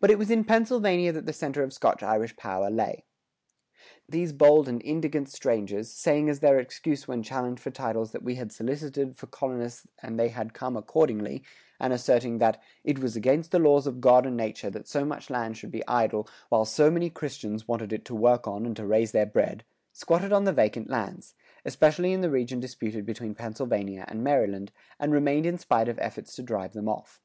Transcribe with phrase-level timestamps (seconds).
[0.00, 3.06] But it was in Pennsylvania that the center of Scotch Irish power lay.
[4.06, 8.34] "These bold and indigent strangers, saying as their excuse when challenged for titles that we
[8.34, 11.44] had solicited for colonists and they had come accordingly,"[104:3]
[11.80, 15.30] and asserting that "it was against the laws of God and nature that so much
[15.30, 18.84] land should be idle while so many christians wanted it to work on and to
[18.84, 21.34] raise their bread," squatted on the vacant lands,
[21.64, 24.70] especially in the region disputed between Pennsylvania and Maryland,
[25.00, 27.22] and remained in spite of efforts to drive them off.